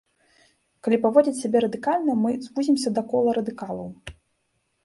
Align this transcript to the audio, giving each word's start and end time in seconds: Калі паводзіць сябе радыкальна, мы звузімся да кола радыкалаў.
Калі 0.85 0.97
паводзіць 1.03 1.33
сябе 1.41 1.57
радыкальна, 1.65 2.11
мы 2.23 2.31
звузімся 2.47 2.89
да 2.99 3.05
кола 3.13 3.31
радыкалаў. 3.41 3.89